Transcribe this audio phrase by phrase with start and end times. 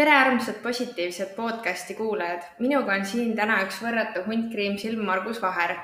[0.00, 2.42] tere, armsad positiivsed podcasti kuulajad.
[2.58, 5.74] minuga on siin täna üks võrratu hunt kriimsilm Margus Vaher.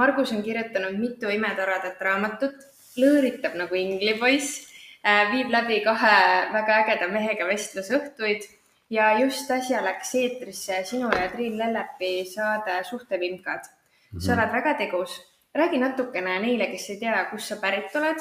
[0.00, 2.56] Margus on kirjutanud mitu imetoredat raamatut,
[2.98, 4.64] lõõritab nagu inglipoiss,
[5.06, 6.16] äh, viib läbi kahe
[6.56, 8.48] väga ägeda mehega vestlusõhtuid
[8.90, 14.18] ja just äsja läks eetrisse sinu ja Triin Lellepi saade Suhtevimkad mm.
[14.18, 14.26] -hmm.
[14.26, 15.14] sa oled väga tegus.
[15.54, 18.18] räägi natukene neile, kes ei tea, kust sa pärit oled,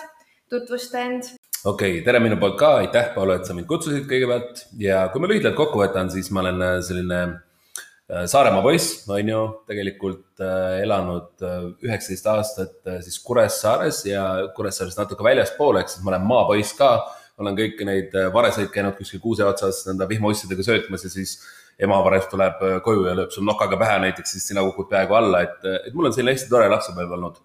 [0.49, 4.63] tutvusta end okei okay,, tere minu poolt ka, aitäh, Paolo, et sa mind kutsusid kõigepealt
[4.79, 9.31] ja kui ma lühidalt kokku võtan, siis ma olen äh, selline äh, Saaremaa poiss, on
[9.31, 11.43] ju, tegelikult äh, elanud
[11.83, 16.93] üheksateist aastat siis Kuressaares ja Kuressaarest natuke väljaspool, ehk siis ma olen maapoiss ka.
[17.39, 21.37] olen kõiki neid vareseid käinud kuskil kuuse otsas nende vihmaussidega söötmas ja siis
[21.79, 25.45] ema vares tuleb koju ja lööb sul nokaga pähe näiteks, siis sina kukud peaaegu alla,
[25.47, 27.37] et, et mul on selline hästi tore lapsepõlv olnud.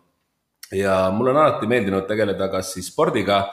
[0.74, 3.45] ja mulle on alati meeldinud tegeleda kas siis spordiga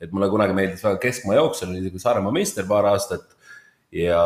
[0.00, 3.32] et mulle kunagi meeldis väga keskmaa jooksel, olin isegi Saaremaa meister paar aastat.
[3.92, 4.20] ja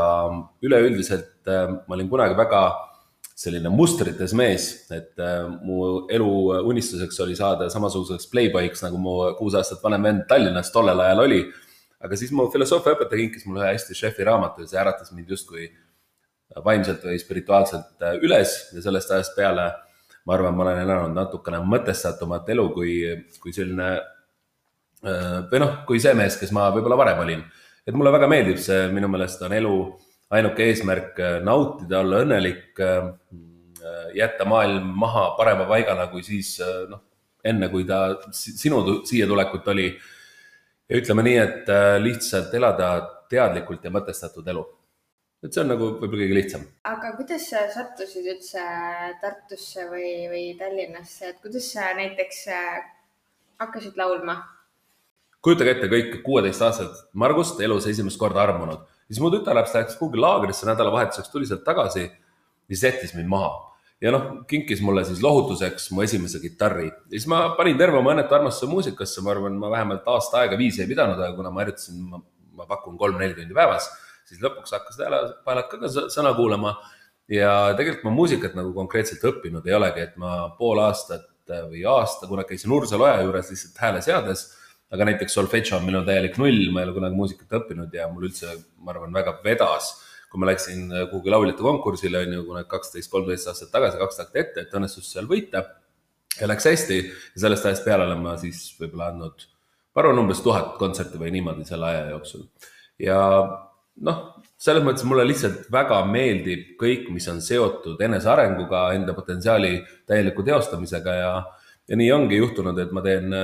[0.64, 2.62] üleüldiselt äh, ma olin kunagi väga
[3.36, 6.30] selline mustrites mees, et äh, mu elu
[6.68, 11.44] unistuseks oli saada samasuguseks playboy'ks, nagu mu kuus aastat vanem vend Tallinnas tollel ajal oli.
[12.00, 15.66] aga siis mu filosoofiaõpetaja kinkis mulle ühe hästi šefi raamatu ja see äratas mind justkui
[16.64, 19.68] vaimselt või spirituaalselt äh, üles ja sellest ajast peale
[20.26, 22.94] ma arvan, ma olen elanud natukene mõtestatumat elu kui,
[23.42, 23.92] kui selline
[25.00, 27.44] või noh, kui see mees, kes ma võib-olla varem olin.
[27.86, 29.76] et mulle väga meeldib see, minu meelest on elu
[30.36, 33.08] ainuke eesmärk äh, nautida, olla õnnelik, äh,
[34.14, 36.58] jätta maailm maha parema paigana kui siis
[36.90, 37.00] noh,
[37.44, 39.86] enne kui ta sinu siia tulekut oli.
[40.90, 41.70] ja ütleme nii, et
[42.02, 42.90] lihtsalt elada
[43.30, 44.66] teadlikult ja mõtestatud elu.
[45.42, 46.66] et see on nagu võib-olla kõige lihtsam.
[46.84, 48.66] aga kuidas sa sattusid üldse
[49.22, 52.44] Tartusse või, või Tallinnasse, et kuidas sa näiteks
[53.64, 54.42] hakkasid laulma?
[55.44, 60.68] Kujutage ette kõik kuueteistaastased Margust elus esimest korda armunud, siis mu tütarlaps läks kuhugi laagrisse
[60.68, 62.12] nädalavahetuseks, tuli sealt tagasi ja
[62.74, 63.50] siis jättis mind maha.
[64.00, 66.86] ja noh, kinkis mulle siis lohutuseks mu esimese kitarri.
[66.88, 70.56] Ja siis ma panin terve oma õnnetu armastuse muusikasse, ma arvan, ma vähemalt aasta aega
[70.56, 72.06] viisi ei pidanud, aga kuna ma harjutasin,
[72.56, 73.90] ma pakun kolm-neli tundi päevas,
[74.28, 76.78] siis lõpuks hakkasid häälepaelad ka, sõna kuulama.
[77.30, 81.28] Ja tegelikult ma muusikat nagu konkreetselt õppinud ei olegi, et ma pool aastat
[81.68, 84.48] või aasta, kunagi käisin Ursa Loja juures lihtsalt hääle seades
[84.90, 88.26] aga näiteks solfedžo on minu täielik null, ma ei ole kunagi muusikat õppinud ja mul
[88.28, 89.92] üldse, ma arvan, väga vedas.
[90.30, 94.38] kui ma läksin kuhugi lauljate konkursile, on ju, kunagi kaksteist, kolmteist aastat tagasi, kaks takti
[94.38, 95.64] ette, et õnnestus seal võita.
[96.40, 99.46] ja läks hästi ja sellest ajast peale olen ma siis võib-olla andnud,
[99.94, 102.46] ma arvan, umbes tuhat kontserti või niimoodi selle aja jooksul.
[102.98, 103.18] ja
[104.06, 104.20] noh,
[104.60, 111.14] selles mõttes mulle lihtsalt väga meeldib kõik, mis on seotud enesearenguga, enda potentsiaali täieliku teostamisega
[111.18, 111.34] ja,
[111.88, 113.34] ja nii ongi juhtunud, et ma teen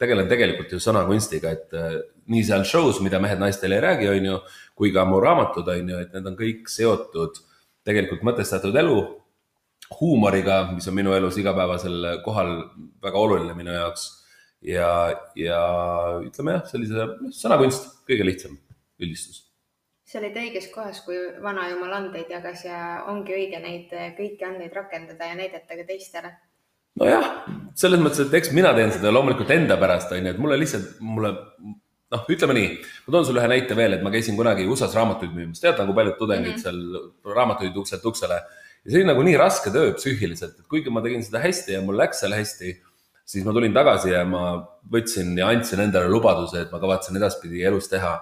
[0.00, 1.96] tegelen tegelikult ju sõnakunstiga, et äh,
[2.32, 4.38] nii seal show's, mida mehed-naistele ei räägi, on ju,
[4.78, 7.42] kui ka mu raamatud, on ju, et need on kõik seotud
[7.86, 8.96] tegelikult mõtestatud elu,
[9.98, 12.56] huumoriga, mis on minu elus igapäevasel kohal
[13.02, 14.08] väga oluline minu jaoks.
[14.60, 14.88] ja,
[15.40, 15.60] ja
[16.20, 18.58] ütleme jah, sellise sõnakunst, kõige lihtsam
[19.00, 19.46] üldistus
[20.10, 25.28] sa olid õiges kohas, kui vanajumal andeid jagas ja ongi õige neid kõiki andeid rakendada
[25.28, 26.32] ja näidata ka teistele
[26.98, 27.28] nojah,
[27.78, 30.98] selles mõttes, et eks mina teen seda loomulikult enda pärast, on ju, et mulle lihtsalt,
[31.04, 31.34] mulle
[32.10, 32.70] noh, ütleme nii,
[33.06, 35.94] ma toon sulle ühe näite veel, et ma käisin kunagi USA-s raamatuid müümas, tead nagu
[35.96, 37.22] paljud tudengid mm -hmm.
[37.22, 38.40] seal raamatuid ukselt uksele.
[38.84, 41.82] ja see oli nagu nii raske töö psüühiliselt, et kuigi ma tegin seda hästi ja
[41.82, 42.76] mul läks seal hästi,
[43.24, 44.44] siis ma tulin tagasi ja ma
[44.92, 48.14] võtsin ja andsin endale lubaduse, et ma kavatsen edaspidi elus teha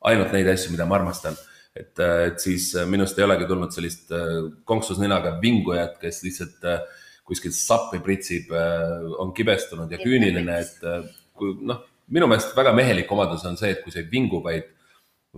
[0.00, 1.36] ainult neid asju, mida ma armastan.
[1.74, 6.78] et, et siis minust ei olegi tulnud sellist äh, konksus ninaga vingujat, kes lihtsalt äh,
[7.24, 11.04] kuskilt sappi pritsib, äh, on kibestunud ja küüniline, et äh,
[11.36, 11.80] kui noh,
[12.12, 14.68] minu meelest väga mehelik omadus on see, et kui sa ei vingu, vaid,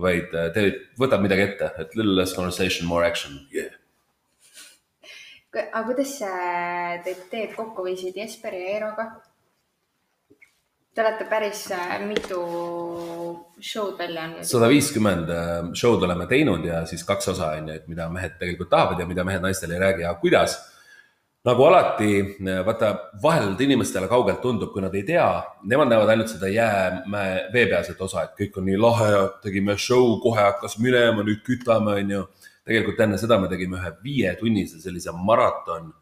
[0.03, 3.71] vaid äh, teed, võtad midagi ette, et little less conversation, more action yeah..
[5.55, 6.11] aga kuidas
[7.07, 9.09] te teed kokku viisid Jesperi ja Eeroga?
[10.97, 11.67] Te olete päris
[12.09, 12.37] mitu
[13.61, 14.45] show'd välja andnud.
[14.49, 15.29] sada viiskümmend
[15.77, 19.05] show'd oleme teinud ja siis kaks osa on ju, et mida mehed tegelikult tahavad ja
[19.07, 20.57] mida mehed naistele ei räägi ja kuidas
[21.47, 22.89] nagu alati, vaata
[23.23, 25.27] vahel inimestele kaugelt tundub, kui nad ei tea,
[25.69, 29.11] nemad näevad ainult seda jäämäe veepealset osa, et kõik on nii lahe,
[29.45, 32.25] tegime show, kohe hakkas minema, nüüd kütame, on ju.
[32.67, 35.93] tegelikult enne seda me tegime ühe viietunnise sellise maraton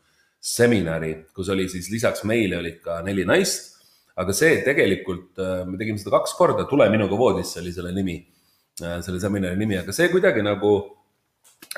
[0.42, 3.74] seminari, kus oli siis lisaks meile olid ka neli naist.
[4.16, 5.38] aga see tegelikult,
[5.68, 8.18] me tegime seda kaks korda, Tule minuga voodisse oli selle nimi,
[8.80, 10.74] selle seminari nimi, aga see kuidagi nagu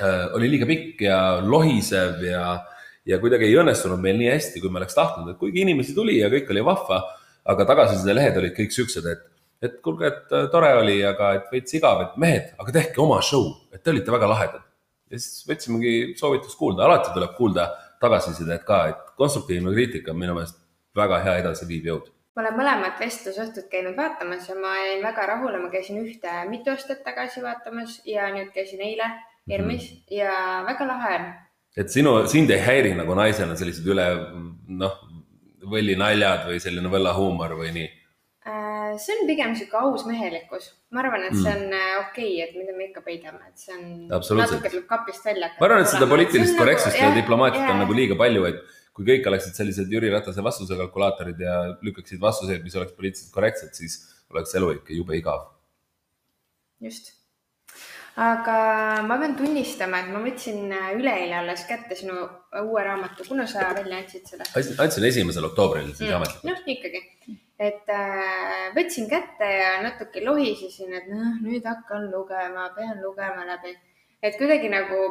[0.00, 2.77] äh, oli liiga pikk ja lohisev ja äh,
[3.08, 6.18] ja kuidagi ei õnnestunud meil nii hästi, kui me oleks tahtnud, et kuigi inimesi tuli
[6.18, 7.00] ja kõik oli vahva,
[7.48, 9.24] aga tagasisidelehed olid kõik siuksed, et,
[9.64, 13.22] et kuulge, et äh, tore oli, aga et veits igav, et mehed, aga tehke oma
[13.24, 14.68] show, et te olite väga lahedad.
[15.08, 17.70] ja siis võtsimegi soovitust kuulda, alati tuleb kuulda
[18.00, 20.60] tagasisidet ka, et konstruktiivne kriitika on minu meelest
[20.96, 25.58] väga hea edasiviiv jõud ma olen mõlemat vestlusõhtut käinud vaatamas ja ma jäin väga rahule,
[25.58, 29.08] ma käisin ühte mitu aastat tagasi vaatamas ja nüüd käisin eile
[29.50, 30.14] ERMis mm -hmm.
[30.20, 31.26] ja väga lahe on.
[31.76, 34.06] Et sinu, sind ei häiri nagu naisena sellised üle
[34.80, 34.98] noh,
[35.68, 37.88] võllinaljad või selline võllahuumor või nii?
[38.48, 41.66] Äh, see on pigem sihuke aus mehelikkus, ma arvan, et see mm.
[41.66, 42.08] on mm.
[42.08, 45.52] okei okay,, et mida me ikka peidame, et see on natuke tuleb kapist välja.
[45.58, 48.62] ma arvan, et seda poliitilist korrektsust nagu, ja diplomaatiat on nagu liiga palju, et
[48.96, 53.76] kui kõik oleksid sellised Jüri Ratase vastuse kalkulaatorid ja lükkaksid vastuseid, mis oleks poliitiliselt korrektsed,
[53.78, 54.00] siis
[54.32, 55.46] oleks elu ikka jube igav.
[56.82, 57.17] just.
[58.18, 62.16] Aga ma pean tunnistama, et ma võtsin üleeile alles kätte sinu
[62.64, 64.48] uue raamatu, kuna sa välja andsid selle?
[64.82, 66.16] andsin esimesel oktoobril siis mm.
[66.18, 66.48] ametlikult.
[66.50, 67.02] noh, ikkagi,
[67.70, 73.76] et äh, võtsin kätte ja natuke lohisesin, et noh, nüüd hakkan lugema, pean lugema läbi,
[74.22, 75.02] et kuidagi nagu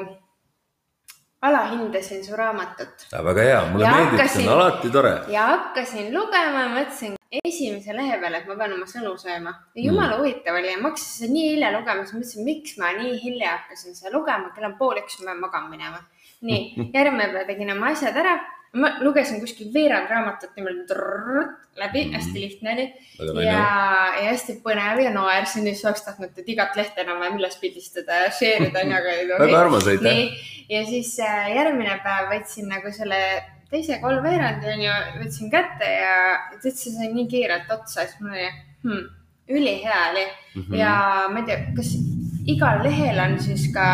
[1.48, 3.07] alahindasin su raamatut.
[3.12, 5.13] väga hea, mulle ja meeldib, see on alati tore.
[5.31, 9.53] ja hakkasin lugema mõtlesin esimese lehe peal, et ma pean oma sõnu sööma.
[9.75, 10.19] jumala mm.
[10.21, 13.56] huvitav oli ja ma hakkasin seda nii hilja lugema, siis mõtlesin, miks ma nii hilja
[13.56, 16.03] hakkasin seda lugema, kell on pool üks, ma pean magama minema.
[16.47, 16.62] nii,
[16.95, 18.38] järgmine päev tegin oma asjad ära
[18.77, 20.95] ma lugesin kuskil veerand raamatut niimoodi
[21.77, 23.45] läbi mm, hästi lihtne oli.
[23.45, 23.63] ja,
[24.18, 28.69] ja hästi põnev ja naersin, siis oleks tahtnud, igat lehte enam-vähem üles pildistada ja share
[28.69, 29.39] ida onju, aga ei tohi.
[29.45, 30.50] väga armas, aitäh.
[30.69, 31.13] ja siis
[31.56, 33.21] järgmine päev võtsin nagu selle
[33.71, 36.17] teise kolmveerandi onju, võtsin kätte ja
[36.63, 38.49] täitsa sai nii kiirelt otsa, siis mul oli
[38.83, 39.07] hmm,
[39.49, 40.75] ülihea oli mm -hmm.
[40.75, 40.93] ja
[41.31, 41.95] ma ei tea, kas
[42.47, 43.87] igal lehel on siis ka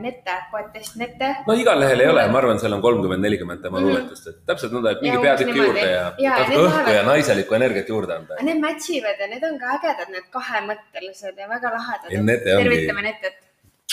[0.00, 1.30] nete, poetest nete.
[1.46, 3.88] no igal lehel ei ole, ma arvan, seal on kolmkümmend, nelikümmend tema -hmm.
[3.88, 7.88] luuletust, et täpselt nõnda, et mingi peatükk juurde ja, ja natuke õhku ja naiselikku energiat
[7.88, 8.40] juurde anda.
[8.42, 12.44] Need match ivad ja need on ka ägedad, need kahemõttelised ja väga lahedad.
[12.44, 13.40] tervitame Netet.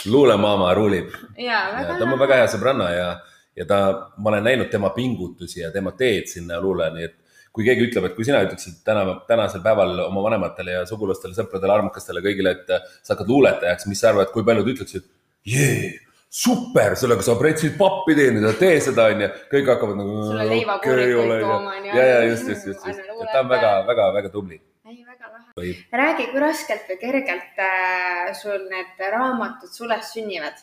[0.05, 1.09] luulemaama ruulib.
[1.37, 3.09] ja, väga ja, ta on väga hea sõbranna ja,
[3.57, 3.79] ja ta,
[4.17, 7.15] ma olen näinud tema pingutusi ja tema teed sinna luule, nii et
[7.57, 11.73] kui keegi ütleb, et kui sina ütleksid täna, tänasel päeval oma vanematele ja sugulastele, sõpradele,
[11.73, 15.07] armukastele, kõigile, et sa hakkad luuletajaks, mis sa arvad, kui paljud ütleksid,
[15.47, 15.95] jee,
[16.29, 19.31] super, sellega saab retsid pappi teenida, tee seda, onju.
[19.49, 20.21] kõik hakkavad nagu.
[20.27, 21.91] sulle leivakoorikuid tooma, onju.
[21.97, 24.61] ja, ja just, just, just, just, et ta on väga, väga, väga tubli.
[24.87, 25.73] ei, väga lahe.
[26.03, 30.61] räägi, kui raskelt või kergelt äh, sul need raamatud sules sünnivad?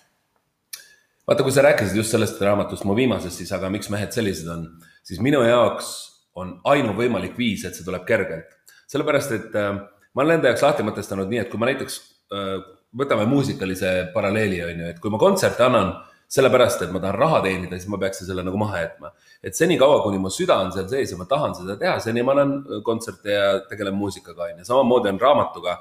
[1.29, 4.67] Vaata, kui sa rääkisid just sellest raamatust, mu viimasest siis, aga miks mehed sellised on,
[5.07, 5.93] siis minu jaoks
[6.41, 8.51] on ainuvõimalik viis, et see tuleb kergelt.
[8.91, 9.77] sellepärast, et äh,
[10.15, 12.01] ma olen enda jaoks lahti mõtestanud nii, et kui ma näiteks
[12.35, 12.59] äh,
[12.95, 15.95] võtame muusikalise paralleeli, on ju, et kui ma kontserte annan
[16.35, 19.13] sellepärast, et ma tahan raha teenida, siis ma peaksin selle nagu maha jätma.
[19.45, 22.33] et senikaua, kuni mu süda on seal sees ja ma tahan seda teha, seni ma
[22.33, 25.77] annan kontserte ja tegelen muusikaga, on ju, samamoodi on raamatuga.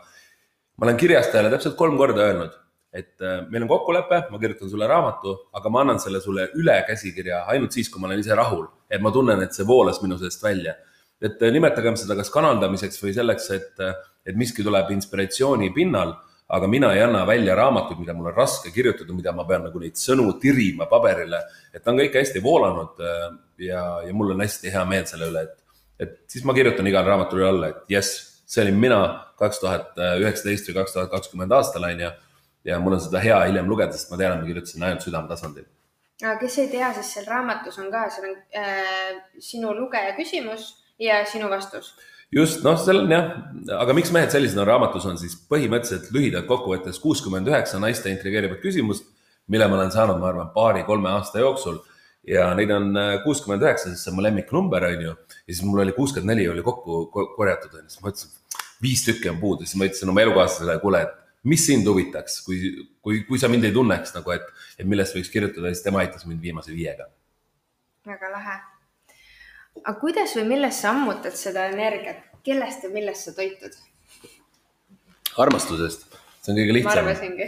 [0.78, 2.54] ma olen kirjastajale täpselt kolm korda öelnud,
[2.94, 6.76] et äh, meil on kokkulepe, ma kirjutan sulle raamatu, aga ma annan selle sulle üle
[6.88, 10.20] käsikirja ainult siis, kui ma olen ise rahul, et ma tunnen, et see voolas minu
[10.22, 10.76] seest välja.
[11.24, 13.96] et äh, nimetagem seda kas kanaldamiseks või selleks, et, äh,
[14.28, 16.14] et miski tuleb inspiratsiooni pinnal
[16.54, 19.80] aga mina ei anna välja raamatuid, mida mul on raske kirjutada, mida ma pean nagu
[19.80, 21.40] neid sõnu tirima paberile.
[21.74, 23.00] et ta on kõik hästi voolanud
[23.58, 25.56] ja, ja mul on hästi hea meel selle üle, et,
[26.04, 29.00] et siis ma kirjutan igale raamatule alla, et jess, see olin mina
[29.40, 32.12] kaks tuhat üheksateist või kaks tuhat kakskümmend aastal on ju.
[32.66, 35.68] Ja mul on seda hea hiljem lugeda, sest ma tean, et ma kirjutasin ainult südametasandil.
[36.24, 40.74] aga kes ei tea, siis seal raamatus on ka, seal on äh, sinu lugeja küsimus
[41.02, 41.94] ja sinu vastus
[42.34, 43.32] just, noh, seal on jah,
[43.80, 48.62] aga miks mehed sellised on raamatus, on siis põhimõtteliselt lühidalt kokkuvõttes kuuskümmend üheksa naiste intrigeerivat
[48.64, 49.10] küsimust,
[49.52, 51.82] mille ma olen saanud, ma arvan, paari-kolme aasta jooksul.
[52.28, 55.16] ja neid on äh, kuuskümmend üheksa, sest see on mu lemmiknumber, on ju.
[55.44, 57.06] ja siis mul oli kuuskümmend neli oli kokku
[57.36, 60.78] korjatud, on ju, siis ma mõtlesin, viis tükki on puudu, siis ma ütlesin oma elukaaslasele,
[60.80, 64.46] kuule, et mis sind huvitaks, kui, kui, kui sa mind ei tunneks nagu, et,
[64.80, 67.10] et millest võiks kirjutada, siis tema aitas mind viimase viiega.
[68.08, 68.62] väga lahe
[69.82, 73.76] aga kuidas või millest sa ammutad seda energiat, kellest ja millest sa toitud?
[75.34, 76.04] armastusest,
[76.46, 76.92] see on kõige lihtsam.
[76.92, 77.48] ma arvasingi.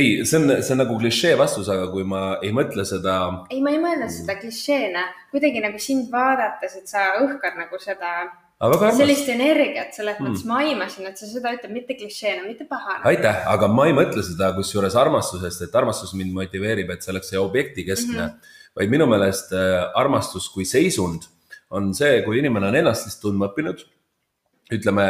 [0.00, 3.18] ei, see on, see on nagu klišee vastus, aga kui ma ei mõtle seda.
[3.52, 8.14] ei, ma ei mõelnud seda klišeena, kuidagi nagu sind vaadates, et sa õhkad nagu seda
[8.56, 10.48] sellist energiat, selles mõttes hmm.
[10.48, 13.02] ma aimasin, et sa seda ütled mitte klišeena, mitte pahana.
[13.10, 17.32] aitäh, aga ma ei mõtle seda kusjuures armastusest, et armastus mind motiveerib, et see oleks
[17.34, 18.54] see objekti keskne mm, -hmm.
[18.80, 21.28] vaid minu meelest äh, armastus kui seisund
[21.70, 23.84] on see, kui inimene on ennast siis tundma õppinud.
[24.72, 25.06] ütleme,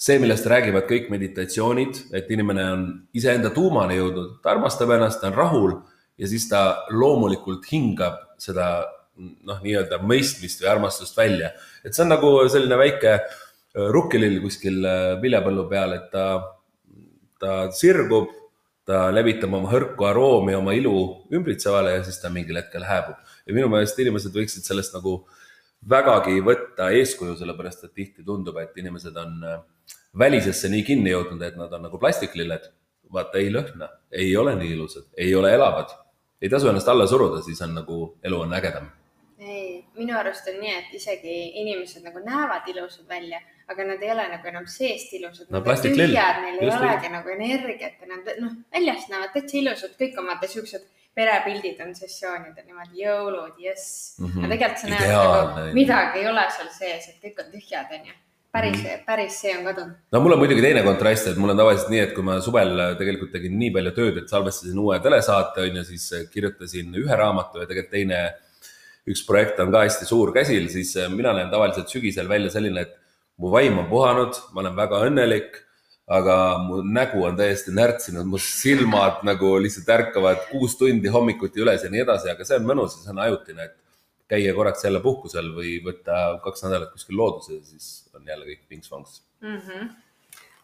[0.00, 5.28] see, millest räägivad kõik meditatsioonid, et inimene on iseenda tuumani jõudnud, ta armastab ennast, ta
[5.28, 5.74] on rahul
[6.16, 8.86] ja siis ta loomulikult hingab seda
[9.18, 11.52] noh, nii-öelda mõistmist või armastust välja.
[11.84, 13.26] et see on nagu selline väike äh,
[13.74, 16.26] rukkilill kuskil äh, viljapõllu peal, et ta,
[17.40, 18.32] ta sirgub,
[18.84, 20.96] ta levitab oma hõrku aroomi, oma ilu
[21.32, 23.16] ümbritsevale ja siis ta mingil hetkel hääbub.
[23.46, 25.22] ja minu meelest inimesed võiksid sellest nagu
[25.88, 29.60] vägagi võtta eeskuju, sellepärast et tihti tundub, et inimesed on äh,
[30.18, 32.72] välisesse nii kinni jõudnud, et nad on nagu plastiklilled.
[33.14, 35.92] vaata, ei lõhna, ei ole nii ilusad, ei ole elavad,
[36.42, 38.88] ei tasu ennast alla suruda, siis on nagu elu on ägedam
[39.98, 44.26] minu arust on nii, et isegi inimesed nagu näevad ilusad välja, aga nad ei ole
[44.32, 48.34] nagu enam seest ilusad No nad on tühjad, neil ei olegi nagu energiat ja nad
[48.42, 54.26] noh, väljast näevad täitsa ilusad, kõik omad siuksed perepildid on sessioonidel niimoodi jõulud, jess mm.
[54.26, 54.44] -hmm.
[54.44, 58.14] aga tegelikult sa näed nagu midagi ei ole seal sees, et kõik on tühjad, onju.
[58.54, 58.86] päris mm.
[58.86, 59.04] -hmm.
[59.06, 59.94] päris see on kadunud.
[60.12, 62.74] no mul on muidugi teine kontrast, et mul on tavaliselt nii, et kui ma suvel
[62.98, 67.62] tegelikult tegin nii palju tööd, et salvestasin uue telesaate, on ju, siis kirjutasin ühe raamatu
[67.62, 68.20] ja tegelikult teine,
[69.10, 72.96] üks projekt on ka hästi suur käsil, siis mina näen tavaliselt sügisel välja selline, et
[73.36, 75.60] mu vaim on puhanud, ma olen väga õnnelik,
[76.14, 81.84] aga mu nägu on täiesti närtsinud, mu silmad nagu lihtsalt ärkavad kuus tundi hommikuti üles
[81.84, 83.76] ja nii edasi, aga see on mõnus ja see on ajutine, et
[84.28, 89.20] käia korraks jälle puhkusel või võtta kaks nädalat kuskil looduses, siis on jälle kõik vinks-vonks
[89.40, 89.60] mm.
[89.60, 89.88] -hmm.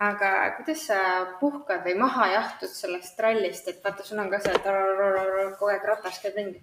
[0.09, 1.01] aga kuidas sa
[1.41, 5.89] puhkad või maha jahtud sellest trallist, et vaata, sul on ka see tararararara, kogu aeg
[5.93, 6.63] ratas käib ringi.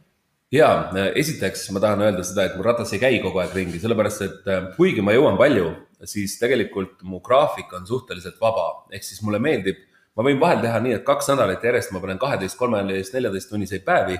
[0.54, 0.70] Ja
[1.16, 4.48] esiteks ma tahan öelda seda, et mu ratas ei käi kogu aeg ringi, sellepärast et
[4.52, 5.68] äh, kuigi ma jõuan palju,
[6.08, 9.82] siis tegelikult mu graafik on suhteliselt vaba, ehk siis mulle meeldib,
[10.16, 13.86] ma võin vahel teha nii, et kaks nädalat järjest ma panen kaheteist, kolmeteist, neljateist tunniseid
[13.88, 14.18] päevi,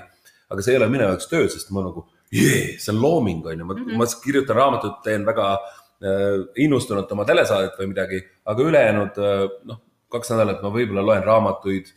[0.48, 3.64] aga see ei ole minu jaoks töö, sest ma nagu, see on looming, on ju,
[3.64, 4.00] ma mm, -hmm.
[4.00, 9.80] ma kirjutan raamatut, teen väga äh, innustunult oma telesaadet või midagi, aga ülejäänud äh, noh,
[10.12, 11.88] kaks nädalat ma võib-olla loen raamatuid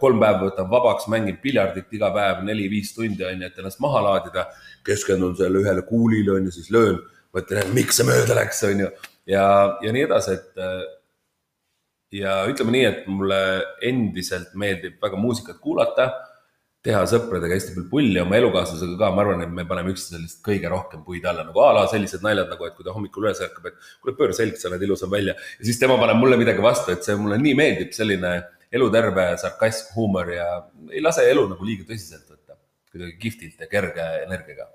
[0.00, 4.02] kolm päeva võtan vabaks, mängin piljardit iga päev neli-viis tundi, on ju, et ennast maha
[4.08, 4.48] laadida.
[4.84, 6.98] keskendun sellele ühele kuulile, on ju, siis löön,
[7.36, 8.90] mõtlen, et miks see mööda läks, on ju,
[9.28, 9.46] ja,
[9.84, 10.62] ja nii edasi, et.
[12.14, 13.40] ja ütleme nii, et mulle
[13.82, 16.12] endiselt meeldib väga muusikat kuulata,
[16.84, 20.68] teha sõpradega hästi palju pulli, oma elukaaslasega ka, ma arvan, et me paneme üksteisest kõige
[20.68, 23.70] rohkem puid alla, nagu a la sellised naljad nagu, et kui ta hommikul üles ärkab,
[23.70, 25.32] et kuule, pööra selg, sa näed ilusam välja.
[25.32, 28.34] ja siis tema paneb mulle midagi vastu, et see mulle nii meeldib, selline
[28.74, 30.48] eluterve sarkasm, huumor ja
[30.90, 32.58] ei lase elu nagu liiga tõsiselt võtta.
[32.94, 34.68] kuidagi kihvtilt ja kerge energiaga.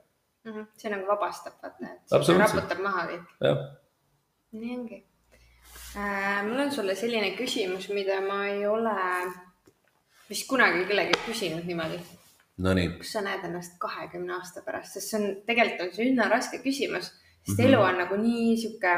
[0.43, 0.51] mm.
[0.51, 0.65] -hmm.
[0.77, 3.35] see nagu vabastab, vaata, et raputab maha kõik.
[4.51, 5.03] nii ongi
[5.95, 6.43] äh,.
[6.47, 8.95] mul on sulle selline küsimus, mida ma ei ole
[10.29, 11.99] vist kunagi kellegi küsinud niimoodi.
[12.57, 16.29] nonii, kus sa näed ennast kahekümne aasta pärast, sest see on, tegelikult on see üsna
[16.29, 17.63] raske küsimus, sest mm.
[17.63, 17.67] -hmm.
[17.67, 18.95] elu on nagu nii sihuke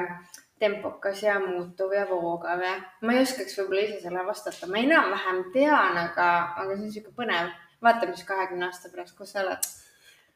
[0.61, 5.43] tempokas ja muutuv ja voogav ja ma ei oskaks võib-olla ise sellele vastata, ma enam-vähem
[5.55, 6.29] tean, aga,
[6.61, 7.51] aga see on sihuke põnev.
[7.81, 9.69] vaata, mis kahekümne aasta pärast, kus sa oled.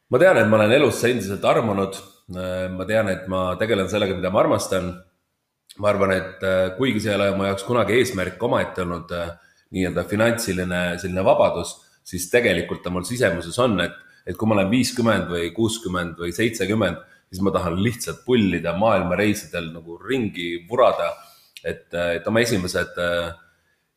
[0.09, 2.01] ma tean, et ma olen elusse endiselt armunud.
[2.77, 4.93] ma tean, et ma tegelen sellega, mida ma armastan.
[5.77, 9.33] ma arvan, et äh, kuigi see ei ole mu jaoks kunagi eesmärk omaette olnud äh,
[9.75, 14.71] nii-öelda finantsiline selline vabadus, siis tegelikult ta mul sisemuses on, et, et kui ma olen
[14.71, 21.13] viiskümmend või kuuskümmend või seitsekümmend, siis ma tahan lihtsalt pullida maailmareisidel nagu ringi vurada.
[21.65, 22.99] et, et oma esimesed,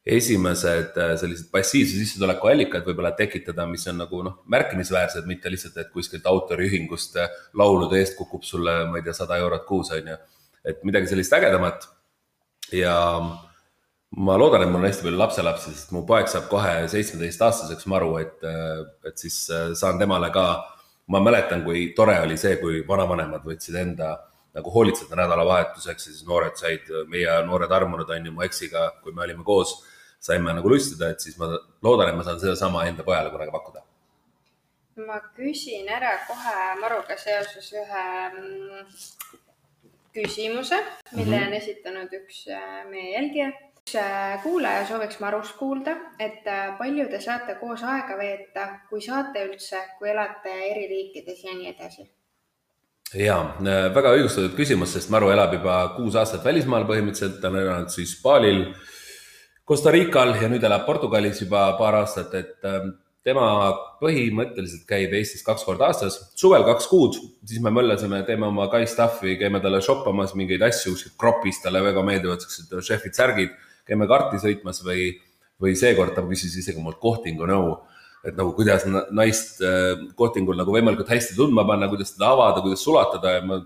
[0.09, 5.91] esimesed sellised passiivse sissetuleku allikad võib-olla tekitada, mis on nagu noh, märkimisväärsed, mitte lihtsalt, et
[5.93, 7.19] kuskilt autoriühingust
[7.61, 10.17] laulude eest kukub sulle, ma ei tea, sada eurot kuus on ju.
[10.65, 11.85] et midagi sellist ägedamat.
[12.73, 12.97] ja
[14.17, 18.01] ma loodan, et mul on hästi palju lapselapsi, sest mu poeg saab kohe seitsmeteistaastaseks, ma
[18.01, 18.45] aru, et,
[19.09, 19.37] et siis
[19.77, 20.47] saan temale ka,
[21.09, 24.15] ma mäletan, kui tore oli see, kui vanavanemad võtsid enda
[24.55, 29.13] nagu hoolitseda nädalavahetuseks ja siis noored said, meie noored armunud on ju mu eksiga, kui
[29.17, 29.77] me olime koos,
[30.21, 31.49] saime nagu lustida, et siis ma
[31.83, 33.85] loodan, et ma saan sedasama enda pojale kunagi pakkuda.
[35.07, 38.87] ma küsin ära kohe Maruga seoses ühe mm,
[40.17, 40.81] küsimuse,
[41.13, 41.47] mille Mhm.
[41.47, 43.53] on esitanud üks äh, meie jälgija.
[43.97, 49.45] Äh, kuulaja sooviks Marust kuulda, et äh, palju te saate koos aega veeta, kui saate
[49.47, 52.07] üldse, kui elate eri riikides ja nii edasi.
[53.17, 53.39] ja
[53.95, 58.19] väga õigustatud küsimus, sest Maru elab juba kuus aastat välismaal põhimõtteliselt, ta on elanud siis
[58.23, 58.65] Balil,
[59.69, 62.69] Costa Rical ja nüüd elab Portugalis juba paar aastat, et
[63.29, 63.47] tema
[64.01, 67.19] põhimõtteliselt käib Eestis kaks korda aastas, suvel kaks kuud,
[67.49, 71.83] siis me möllasime, teeme oma Kai stuff'i, käime talle shoppamas mingeid asju, kuskilt kropis, talle
[71.85, 73.57] väga meeldivad siuksed šefid, särgid,
[73.89, 75.11] käime karti sõitmas või,
[75.61, 77.77] või seekord ta küsis isegi mult kohtingu nõu
[78.27, 82.61] et nagu kuidas na- naist äh, kohtingul nagu võimalikult hästi tundma panna, kuidas teda avada,
[82.65, 83.61] kuidas sulatada ja ma,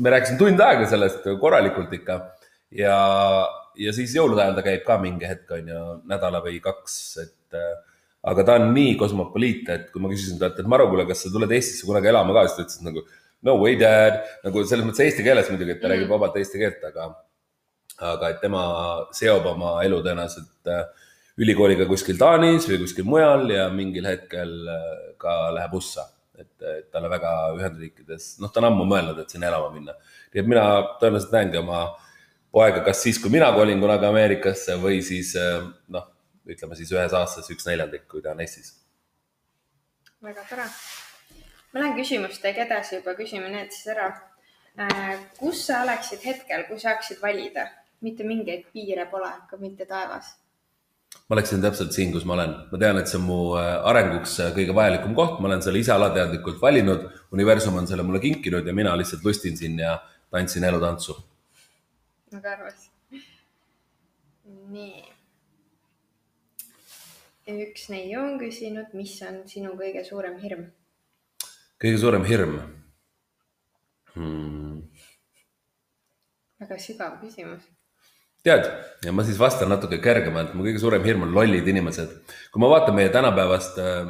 [0.00, 2.16] me rääkisime tund aega sellest korralikult ikka.
[2.72, 2.96] ja,
[3.76, 7.58] ja siis jõulude ajal ta käib ka mingi hetk on ju nädala või kaks, et
[7.60, 7.76] äh,
[8.26, 11.30] aga ta on nii kosmopoliit, et kui ma küsisin talt, et Maru, kuule, kas sa
[11.30, 13.04] tuled Eestisse kunagi elama ka, siis ta ütles nagu
[13.46, 15.92] no way dad, nagu selles mõttes eesti keeles muidugi, et ta Mhm.
[15.94, 17.12] räägib vabalt eesti keelt, aga
[18.04, 18.62] aga et tema
[19.16, 20.84] seob oma elu tõenäoliselt äh,
[21.40, 26.08] ülikooliga kuskil Taanis või kuskil mujal ja mingil hetkel äh, ka läheb USA.
[26.36, 29.94] et, et talle väga Ühendriikides, noh, ta on ammu mõelnud, et sinna elama minna.
[30.34, 30.66] nii et mina
[31.00, 31.86] tõenäoliselt näengi oma
[32.52, 36.10] poega kas siis, kui mina kolin kunagi Ameerikasse või siis äh, noh,
[36.46, 38.74] ütleme siis ühes aastas üks neljandik, kui ta on Eestis.
[40.22, 40.68] väga tore.
[41.72, 44.12] ma lähen küsimustega edasi juba, küsime need siis ära.
[44.76, 47.70] Äh, kus sa oleksid hetkel, kui saaksid valida?
[48.00, 50.34] Mitte mingeid piire pole, ka mitte taevas
[51.28, 54.36] ma oleksin täpselt siin, kus ma olen, ma tean, et see on mu äh, arenguks
[54.44, 58.66] äh, kõige vajalikum koht, ma olen selle ise alateadlikult valinud, universum on selle mulle kinkinud
[58.66, 59.96] ja mina lihtsalt lustin siin ja
[60.30, 61.16] tantsin elutantsu.
[62.32, 62.88] väga armas.
[64.76, 65.04] nii.
[67.66, 70.66] üks neiu on küsinud, mis on sinu kõige suurem hirm?
[71.82, 72.58] kõige suurem hirm
[74.14, 74.82] hmm.?
[76.60, 77.66] väga sügav küsimus
[78.46, 78.68] tead,
[79.04, 82.14] ja ma siis vastan natuke kergemalt, mu kõige suurem hirm on lollid inimesed.
[82.52, 84.00] kui ma vaatan meie tänapäevast äh,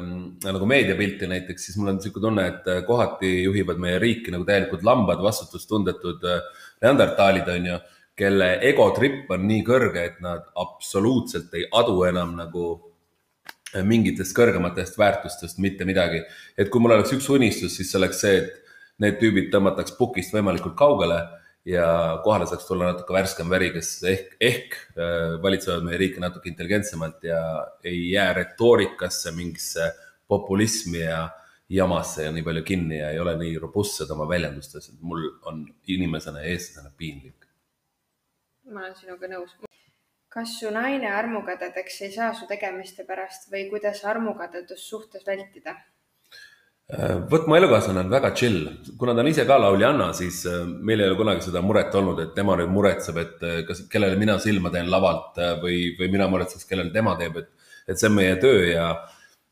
[0.45, 4.45] nagu meediapilti näiteks, siis mul on niisugune tunne, et äh, kohati juhivad meie riiki nagu
[4.47, 7.79] täielikud lambad, vastutustundetud äh, neandertaalid, on ju,
[8.17, 12.67] kelle egotripp on nii kõrge, et nad absoluutselt ei adu enam nagu
[13.73, 16.23] äh, mingitest kõrgematest väärtustest mitte midagi.
[16.57, 18.63] et kui mul oleks üks unistus, siis see oleks see, et
[19.03, 21.19] need tüübid tõmmataks pukist võimalikult kaugele
[21.67, 21.87] ja
[22.23, 27.25] kohale saaks tulla natuke värskem väri, kes ehk, ehk äh, valitsevad meie riiki natuke intelligentsemalt
[27.27, 27.41] ja
[27.83, 29.91] ei jää retoorikasse, mingisse
[30.27, 31.25] populismi ja
[31.69, 35.65] jamasse ja nii palju kinni ja ei ole nii robustsed oma väljendustes, et mul on
[35.87, 37.47] inimesena ja eestlasena piinlik.
[38.71, 39.57] ma olen sinuga nõus.
[40.31, 45.75] kas su naine armukadedaks ei saa su tegemiste pärast või kuidas armukadedust suhtes vältida?
[46.87, 48.61] Äh, vot mu elukaaslane on väga chill,
[48.95, 52.21] kuna ta on ise ka lauljanna, siis äh, meil ei ole kunagi seda muret olnud,
[52.23, 56.29] et tema nüüd muretseb, et äh, kas, kellele mina silma teen lavalt või, või mina
[56.31, 58.85] muretseks, kellele tema teeb, et, et see on meie töö ja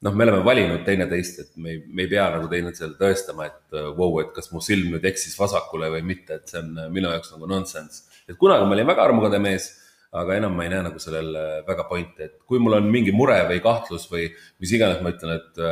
[0.07, 3.79] noh, me oleme valinud teineteist, et me ei, me ei pea nagu teineteisele tõestama, et
[3.81, 7.11] vau wow,, et kas mu silm nüüd eksis vasakule või mitte, et see on minu
[7.11, 8.05] jaoks nagu nonsense.
[8.29, 9.73] et kunagi ma olin väga armukade mees,
[10.15, 11.35] aga enam ma ei näe nagu sellel
[11.67, 14.29] väga pointi, et kui mul on mingi mure või kahtlus või
[14.63, 15.65] mis iganes, ma ütlen, et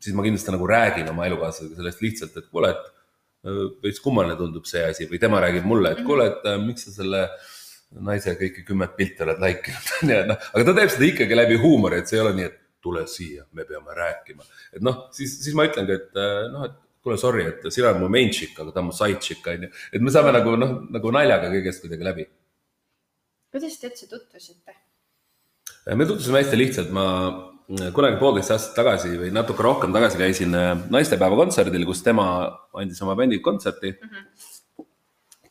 [0.00, 4.38] siis ma kindlasti nagu räägin oma elukaaslasega sellest lihtsalt, et kuule, et äh, veits kummaline
[4.38, 7.26] tundub see asi või tema räägib mulle, et kuule, et äh, miks sa selle
[8.04, 11.38] naise kõiki kümmet pilti oled like inud, onju, et noh, aga ta teeb seda ikkagi
[11.38, 14.46] läbi huumori, et see ei ole nii, et tule siia, me peame rääkima.
[14.76, 18.02] et noh, siis, siis ma ütlengi, et äh, noh, et kuule, sorry, et sina oled
[18.02, 19.70] mu main chick, aga ta on mu side chick, onju.
[19.92, 22.28] et me saame nagu noh, nagu naljaga kõigest kuidagi läbi.
[23.52, 24.76] kuidas te üldse tutvusite?
[25.96, 27.06] me tutvusime hästi lihtsalt, ma
[27.68, 32.24] kunagi poolteist aastat tagasi või natuke rohkem tagasi käisin äh, naistepäeva kontserdil, kus tema
[32.80, 34.08] andis oma bändiga kontserti mm.
[34.08, 34.86] -hmm.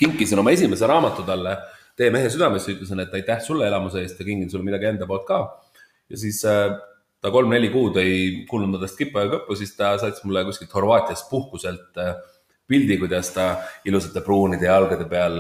[0.02, 1.58] kinkisin oma esimese raamatu talle
[1.98, 5.26] Tee mehe südamesse, ütlesin, et aitäh sulle elamuse eest ja kingin sulle midagi enda poolt
[5.26, 5.40] ka.
[6.10, 6.74] ja siis äh,
[7.22, 10.74] ta kolm-neli kuud ei kuulnud mu tast kippu ja kõppu, siis ta saatis mulle kuskilt
[10.74, 12.14] Horvaatiast puhkuselt äh,
[12.68, 13.48] pildi, kuidas ta
[13.86, 15.38] ilusate pruunide jalgade peal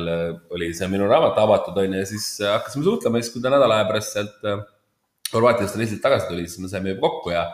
[0.49, 3.89] oli see minu raamat avatud, onju, ja siis hakkasime suhtlema, siis kui ta nädala aja
[3.89, 4.49] pärast sealt
[5.33, 7.45] Horvaatiast ta lihtsalt tagasi tuli, siis me saime juba kokku ja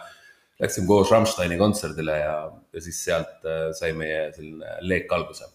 [0.61, 2.35] läksime koos Rammsteini kontserdile ja,
[2.73, 5.49] ja siis sealt äh, sai meie selline leek alguse.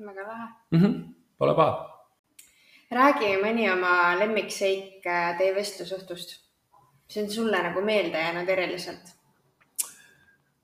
[0.00, 0.82] väga lahe mm.
[0.82, 1.00] -hmm.
[1.38, 1.86] Pole paha.
[2.90, 6.36] räägi mõni oma lemmikseik äh, teie vestlusõhtust,
[7.08, 9.12] mis on sulle nagu meelde jäänud eriliselt?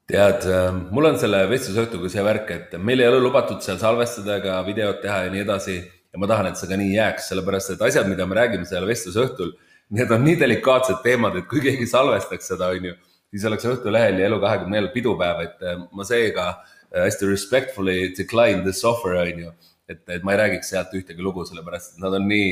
[0.06, 4.36] tead, äh, mul on selle vestlusõhtuga see värk, et meil ei ole lubatud seal salvestada
[4.36, 5.76] ega videot teha ja nii edasi
[6.12, 8.86] ja ma tahan, et see ka nii jääks, sellepärast et asjad, mida me räägime seal
[8.86, 9.56] vestlusõhtul
[9.94, 12.94] need on nii delikaatsed teemad, et kui keegi salvestaks seda, on ju,
[13.30, 18.84] siis oleks Õhtulehel ja Elu24 pidupäev, et äh, ma seega äh, hästi respectfully decline this
[18.84, 19.52] offer, on ju.
[19.88, 22.48] et, et ma ei räägiks sealt ühtegi lugu, sellepärast et nad on nii,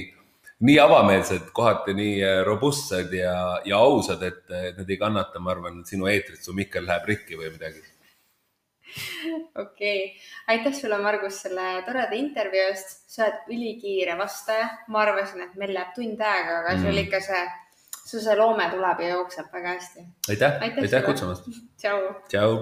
[0.68, 3.34] nii avameelsed, kohati nii äh, robustsed ja,
[3.66, 7.40] ja ausad, et, et need ei kannata, ma arvan, sinu eetrit, su mikker läheb rikki
[7.40, 7.82] või midagi
[9.64, 10.06] okei okay.,
[10.54, 12.96] aitäh sulle, Margus, selle toreda intervjuu eest.
[13.14, 16.86] sa oled ülikiire vastaja, ma arvasin, et meil läheb tund aega, aga mm.
[16.86, 17.42] sul ikka see,
[18.04, 20.06] sul see loome tuleb ja jookseb väga hästi.
[20.30, 21.50] aitäh, aitäh, aitäh kutsumast.
[21.80, 22.00] tšau.
[22.28, 22.58] tšau.